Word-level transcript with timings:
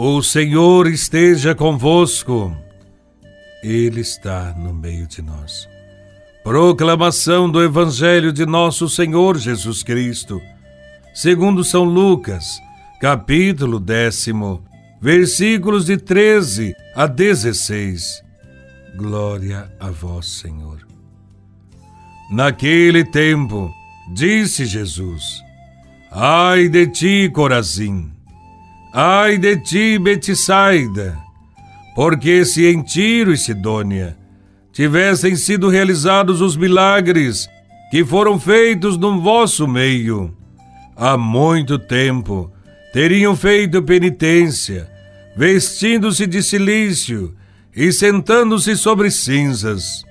O 0.00 0.22
Senhor 0.22 0.86
esteja 0.86 1.56
convosco. 1.56 2.56
Ele 3.64 4.00
está 4.00 4.54
no 4.56 4.72
meio 4.72 5.08
de 5.08 5.20
nós. 5.20 5.68
Proclamação 6.44 7.50
do 7.50 7.60
Evangelho 7.60 8.32
de 8.32 8.46
Nosso 8.46 8.88
Senhor 8.88 9.36
Jesus 9.36 9.82
Cristo, 9.82 10.40
segundo 11.12 11.64
São 11.64 11.82
Lucas, 11.82 12.60
capítulo 13.00 13.80
décimo, 13.80 14.64
versículos 15.00 15.86
de 15.86 15.96
13 15.96 16.76
a 16.94 17.08
16. 17.08 18.22
Glória 18.94 19.68
a 19.80 19.90
vós, 19.90 20.26
Senhor. 20.26 20.78
Naquele 22.30 23.04
tempo, 23.04 23.68
disse 24.14 24.64
Jesus: 24.64 25.42
Ai 26.12 26.68
de 26.68 26.86
ti, 26.86 27.28
Corazim! 27.34 28.16
Ai 29.00 29.38
de 29.38 29.56
ti, 29.58 29.96
Betsaida! 29.96 31.16
Porque 31.94 32.44
se 32.44 32.66
em 32.66 32.82
Tiro 32.82 33.32
e 33.32 33.38
Sidônia 33.38 34.16
tivessem 34.72 35.36
sido 35.36 35.68
realizados 35.68 36.40
os 36.40 36.56
milagres 36.56 37.48
que 37.92 38.04
foram 38.04 38.40
feitos 38.40 38.98
no 38.98 39.20
vosso 39.20 39.68
meio, 39.68 40.36
há 40.96 41.16
muito 41.16 41.78
tempo 41.78 42.50
teriam 42.92 43.36
feito 43.36 43.80
penitência, 43.84 44.90
vestindo-se 45.36 46.26
de 46.26 46.42
silício 46.42 47.36
e 47.76 47.92
sentando-se 47.92 48.74
sobre 48.74 49.12
cinzas. 49.12 50.02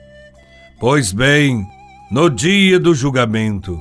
Pois 0.80 1.12
bem, 1.12 1.68
no 2.10 2.30
dia 2.30 2.80
do 2.80 2.96
julgamento, 2.96 3.78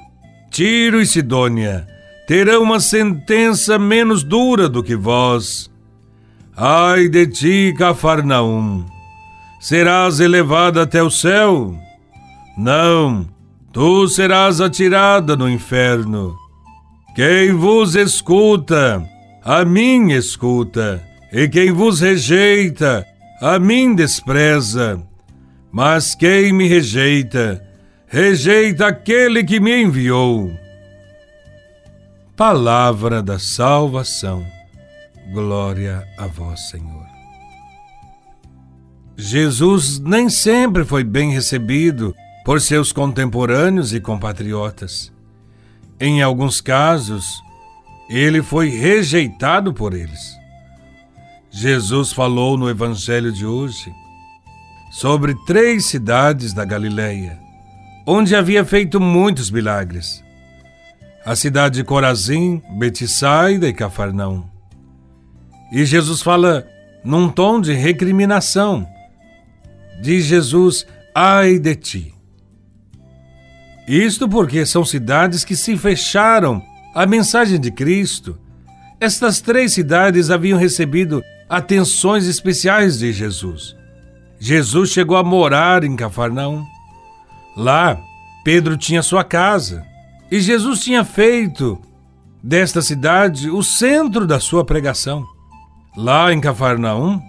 Tiro 0.51 1.01
e 1.01 1.07
Sidônia 1.07 1.87
terão 2.27 2.63
uma 2.63 2.81
sentença 2.81 3.79
menos 3.79 4.25
dura 4.25 4.69
do 4.69 4.83
que 4.83 4.97
vós. 4.97 5.71
Ai 6.57 7.09
de 7.09 7.27
ti, 7.27 7.75
Cafarnaum! 7.79 8.85
Serás 9.61 10.21
elevada 10.21 10.83
até 10.83 11.03
o 11.03 11.11
céu? 11.11 11.77
Não, 12.57 13.27
tu 13.73 14.09
serás 14.09 14.61
atirada 14.61 15.37
no 15.37 15.49
inferno. 15.49 16.37
Quem 17.15 17.53
vos 17.53 17.95
escuta, 17.95 19.03
a 19.45 19.65
mim 19.65 20.13
escuta, 20.13 21.03
e 21.33 21.49
quem 21.49 21.73
vos 21.73 22.01
rejeita, 22.01 23.07
a 23.41 23.59
mim 23.59 23.95
despreza. 23.95 25.03
Mas 25.73 26.15
quem 26.15 26.53
me 26.53 26.67
rejeita, 26.67 27.63
rejeita 28.07 28.87
aquele 28.87 29.45
que 29.45 29.61
me 29.61 29.83
enviou. 29.83 30.51
Palavra 32.37 33.23
da 33.23 33.39
salvação. 33.39 34.47
Glória 35.33 36.07
a 36.19 36.27
vós, 36.27 36.69
Senhor. 36.69 37.07
Jesus 39.17 39.99
nem 39.99 40.29
sempre 40.29 40.85
foi 40.85 41.03
bem 41.03 41.33
recebido 41.33 42.15
por 42.45 42.61
seus 42.61 42.93
contemporâneos 42.93 43.95
e 43.95 44.01
compatriotas. 44.01 45.11
Em 45.99 46.21
alguns 46.21 46.61
casos, 46.61 47.43
ele 48.11 48.43
foi 48.43 48.69
rejeitado 48.69 49.73
por 49.73 49.95
eles. 49.95 50.37
Jesus 51.51 52.13
falou 52.13 52.59
no 52.59 52.69
Evangelho 52.69 53.33
de 53.33 53.47
hoje 53.47 53.91
sobre 54.91 55.35
três 55.47 55.87
cidades 55.87 56.53
da 56.53 56.67
Galileia, 56.67 57.41
onde 58.07 58.37
havia 58.37 58.63
feito 58.63 59.01
muitos 59.01 59.51
milagres 59.51 60.26
a 61.27 61.35
cidade 61.35 61.75
de 61.75 61.85
Corazim, 61.85 62.63
Betsaida 62.79 63.67
e 63.67 63.73
Cafarnaum. 63.73 64.45
E 65.73 65.85
Jesus 65.85 66.23
fala 66.23 66.65
num 67.05 67.29
tom 67.29 67.61
de 67.61 67.73
recriminação. 67.73 68.87
Diz 70.01 70.25
Jesus: 70.25 70.87
Ai 71.13 71.59
de 71.59 71.75
ti. 71.75 72.15
Isto 73.89 74.29
porque 74.29 74.65
são 74.65 74.85
cidades 74.85 75.45
que 75.45 75.57
se 75.57 75.77
fecharam 75.77 76.63
à 76.95 77.05
mensagem 77.05 77.59
de 77.59 77.73
Cristo. 77.73 78.39
Estas 79.01 79.41
três 79.41 79.73
cidades 79.73 80.31
haviam 80.31 80.57
recebido 80.57 81.25
atenções 81.49 82.27
especiais 82.29 83.01
de 83.01 83.13
Jesus. 83.13 83.75
Jesus 84.39 84.91
chegou 84.91 85.17
a 85.17 85.25
morar 85.25 85.83
em 85.83 85.97
Cafarnaum. 85.97 86.65
Lá, 87.57 87.99
Pedro 88.45 88.77
tinha 88.77 89.03
sua 89.03 89.25
casa. 89.25 89.96
E 90.31 90.41
Jesus 90.41 90.81
tinha 90.81 91.05
feito 91.05 91.81
desta 92.43 92.83
cidade 92.83 93.49
o 93.49 93.63
centro 93.63 94.27
da 94.27 94.41
sua 94.41 94.65
pregação. 94.65 95.25
Lá 95.97 96.33
em 96.33 96.41
Cafarnaum, 96.41 97.21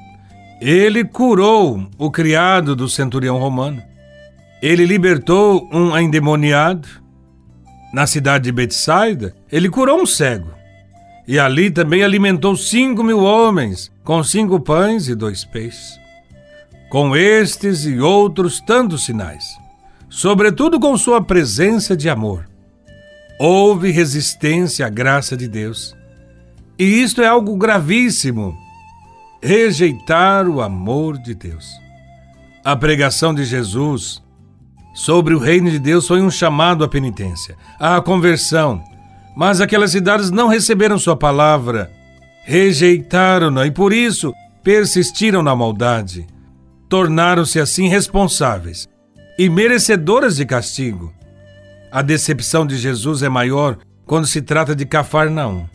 ele 0.59 1.03
curou 1.03 1.87
o 1.97 2.09
criado 2.09 2.75
do 2.75 2.89
centurião 2.89 3.37
romano. 3.37 3.81
Ele 4.61 4.85
libertou 4.85 5.69
um 5.71 5.95
endemoniado. 5.95 6.87
Na 7.93 8.07
cidade 8.07 8.45
de 8.45 8.51
Betsaida, 8.51 9.35
ele 9.51 9.69
curou 9.69 10.01
um 10.01 10.05
cego. 10.05 10.51
E 11.27 11.37
ali 11.37 11.69
também 11.69 12.03
alimentou 12.03 12.55
cinco 12.55 13.03
mil 13.03 13.19
homens 13.19 13.91
com 14.03 14.23
cinco 14.23 14.59
pães 14.59 15.07
e 15.07 15.13
dois 15.13 15.45
peixes. 15.45 15.99
Com 16.89 17.15
estes 17.15 17.85
e 17.85 17.99
outros 17.99 18.59
tantos 18.59 19.03
sinais, 19.03 19.45
sobretudo 20.09 20.79
com 20.79 20.97
sua 20.97 21.21
presença 21.21 21.95
de 21.95 22.09
amor 22.09 22.47
houve 23.39 23.91
resistência 23.91 24.85
à 24.85 24.89
graça 24.89 25.37
de 25.37 25.47
Deus. 25.47 25.95
E 26.77 26.83
isto 26.83 27.21
é 27.21 27.27
algo 27.27 27.55
gravíssimo. 27.55 28.55
Rejeitar 29.41 30.47
o 30.47 30.61
amor 30.61 31.17
de 31.17 31.35
Deus. 31.35 31.65
A 32.63 32.75
pregação 32.75 33.33
de 33.33 33.45
Jesus 33.45 34.21
sobre 34.93 35.33
o 35.33 35.39
reino 35.39 35.69
de 35.69 35.79
Deus 35.79 36.07
foi 36.07 36.21
um 36.21 36.29
chamado 36.29 36.83
à 36.83 36.87
penitência, 36.87 37.55
à 37.79 38.01
conversão. 38.01 38.83
Mas 39.35 39.61
aquelas 39.61 39.91
cidades 39.91 40.31
não 40.31 40.47
receberam 40.47 40.97
sua 40.97 41.15
palavra, 41.15 41.91
rejeitaram-na 42.43 43.67
e 43.67 43.71
por 43.71 43.93
isso 43.93 44.33
persistiram 44.63 45.43
na 45.43 45.55
maldade. 45.55 46.25
Tornaram-se 46.89 47.59
assim 47.59 47.87
responsáveis 47.87 48.89
e 49.37 49.47
merecedoras 49.49 50.37
de 50.37 50.45
castigo. 50.45 51.13
A 51.89 52.01
decepção 52.01 52.65
de 52.65 52.77
Jesus 52.77 53.23
é 53.23 53.29
maior 53.29 53.77
quando 54.05 54.27
se 54.27 54.41
trata 54.41 54.75
de 54.75 54.85
Cafarnaum. 54.85 55.67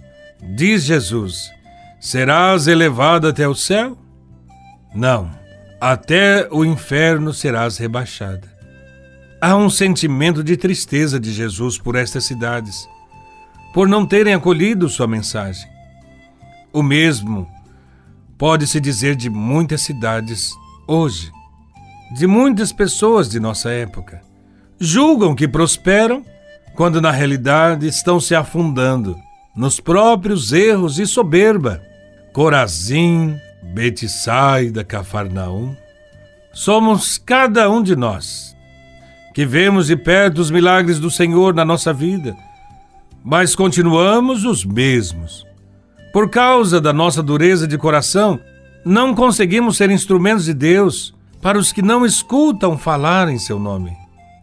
Diz 0.54 0.84
Jesus: 0.84 1.50
Serás 1.98 2.66
elevado 2.66 3.26
até 3.26 3.48
o 3.48 3.54
céu? 3.54 3.96
Não, 4.94 5.30
até 5.80 6.46
o 6.50 6.64
inferno 6.64 7.32
serás 7.32 7.78
rebaixada. 7.78 8.52
Há 9.40 9.56
um 9.56 9.70
sentimento 9.70 10.44
de 10.44 10.56
tristeza 10.56 11.18
de 11.18 11.32
Jesus 11.32 11.78
por 11.78 11.96
estas 11.96 12.24
cidades, 12.24 12.86
por 13.72 13.88
não 13.88 14.04
terem 14.04 14.34
acolhido 14.34 14.88
sua 14.90 15.06
mensagem. 15.06 15.66
O 16.72 16.82
mesmo 16.82 17.48
pode-se 18.36 18.78
dizer 18.80 19.16
de 19.16 19.30
muitas 19.30 19.80
cidades 19.80 20.50
hoje, 20.86 21.32
de 22.14 22.26
muitas 22.26 22.70
pessoas 22.70 23.30
de 23.30 23.40
nossa 23.40 23.70
época 23.70 24.31
julgam 24.82 25.34
que 25.34 25.46
prosperam, 25.46 26.24
quando 26.74 27.00
na 27.00 27.12
realidade 27.12 27.86
estão 27.86 28.18
se 28.18 28.34
afundando 28.34 29.16
nos 29.54 29.78
próprios 29.78 30.52
erros 30.52 30.98
e 30.98 31.06
soberba. 31.06 31.80
Corazim, 32.32 33.36
Betsaida, 33.62 34.82
Cafarnaum. 34.82 35.76
Somos 36.52 37.16
cada 37.16 37.70
um 37.70 37.82
de 37.82 37.94
nós, 37.94 38.56
que 39.32 39.46
vemos 39.46 39.86
de 39.86 39.96
perto 39.96 40.40
os 40.40 40.50
milagres 40.50 40.98
do 40.98 41.10
Senhor 41.10 41.54
na 41.54 41.64
nossa 41.64 41.92
vida, 41.92 42.36
mas 43.24 43.54
continuamos 43.54 44.44
os 44.44 44.64
mesmos. 44.64 45.46
Por 46.12 46.28
causa 46.28 46.80
da 46.80 46.92
nossa 46.92 47.22
dureza 47.22 47.68
de 47.68 47.78
coração, 47.78 48.40
não 48.84 49.14
conseguimos 49.14 49.76
ser 49.76 49.90
instrumentos 49.90 50.44
de 50.44 50.52
Deus 50.52 51.14
para 51.40 51.56
os 51.56 51.72
que 51.72 51.82
não 51.82 52.04
escutam 52.04 52.76
falar 52.76 53.28
em 53.28 53.38
seu 53.38 53.58
nome. 53.58 54.01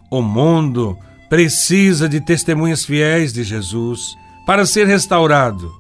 O 0.09 0.21
mundo 0.21 0.97
precisa 1.29 2.09
de 2.09 2.19
testemunhas 2.19 2.83
fiéis 2.83 3.31
de 3.31 3.43
Jesus 3.43 4.15
para 4.45 4.65
ser 4.65 4.87
restaurado. 4.87 5.71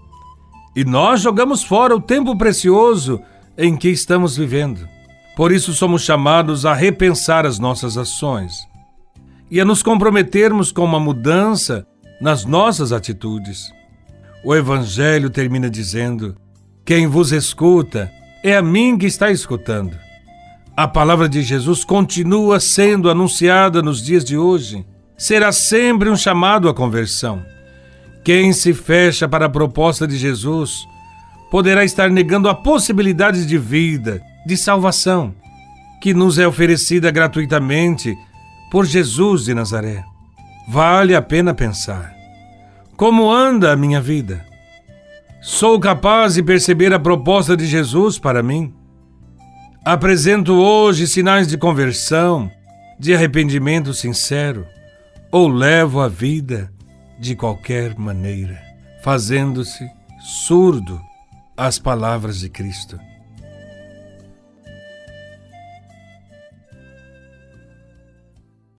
E 0.75 0.85
nós 0.85 1.21
jogamos 1.21 1.63
fora 1.63 1.95
o 1.95 2.01
tempo 2.01 2.37
precioso 2.37 3.19
em 3.57 3.75
que 3.75 3.89
estamos 3.89 4.37
vivendo. 4.37 4.87
Por 5.35 5.51
isso 5.51 5.73
somos 5.73 6.03
chamados 6.03 6.65
a 6.65 6.73
repensar 6.73 7.45
as 7.45 7.57
nossas 7.57 7.97
ações 7.97 8.67
e 9.49 9.59
a 9.59 9.65
nos 9.65 9.81
comprometermos 9.81 10.71
com 10.71 10.83
uma 10.83 10.99
mudança 10.99 11.87
nas 12.21 12.45
nossas 12.45 12.91
atitudes. 12.91 13.71
O 14.43 14.55
Evangelho 14.55 15.29
termina 15.29 15.69
dizendo: 15.69 16.35
Quem 16.85 17.07
vos 17.07 17.31
escuta 17.31 18.11
é 18.43 18.55
a 18.55 18.61
mim 18.61 18.97
que 18.97 19.05
está 19.05 19.31
escutando. 19.31 19.97
A 20.79 20.87
palavra 20.87 21.27
de 21.27 21.41
Jesus 21.41 21.83
continua 21.83 22.57
sendo 22.57 23.09
anunciada 23.09 23.81
nos 23.81 24.01
dias 24.01 24.23
de 24.23 24.37
hoje. 24.37 24.85
Será 25.17 25.51
sempre 25.51 26.09
um 26.09 26.15
chamado 26.15 26.69
à 26.69 26.73
conversão. 26.73 27.43
Quem 28.23 28.53
se 28.53 28.73
fecha 28.73 29.27
para 29.27 29.47
a 29.47 29.49
proposta 29.49 30.07
de 30.07 30.15
Jesus 30.15 30.87
poderá 31.51 31.83
estar 31.83 32.09
negando 32.09 32.47
a 32.47 32.55
possibilidade 32.55 33.45
de 33.45 33.57
vida, 33.57 34.21
de 34.47 34.55
salvação, 34.55 35.35
que 36.01 36.13
nos 36.13 36.39
é 36.39 36.47
oferecida 36.47 37.11
gratuitamente 37.11 38.15
por 38.71 38.85
Jesus 38.85 39.43
de 39.43 39.53
Nazaré. 39.53 40.01
Vale 40.69 41.13
a 41.13 41.21
pena 41.21 41.53
pensar. 41.53 42.13
Como 42.95 43.29
anda 43.29 43.73
a 43.73 43.75
minha 43.75 43.99
vida? 43.99 44.45
Sou 45.41 45.77
capaz 45.77 46.35
de 46.35 46.41
perceber 46.41 46.93
a 46.93 46.99
proposta 46.99 47.57
de 47.57 47.67
Jesus 47.67 48.17
para 48.17 48.41
mim? 48.41 48.78
Apresento 49.91 50.53
hoje 50.53 51.07
sinais 51.07 51.47
de 51.47 51.57
conversão, 51.57 52.51
de 52.99 53.15
arrependimento 53.15 53.91
sincero, 53.91 54.67
ou 55.31 55.47
levo 55.47 55.99
a 55.99 56.07
vida 56.07 56.71
de 57.19 57.35
qualquer 57.35 57.97
maneira, 57.97 58.61
fazendo-se 59.03 59.89
surdo 60.45 61.01
às 61.57 61.79
palavras 61.79 62.39
de 62.39 62.49
Cristo? 62.49 62.99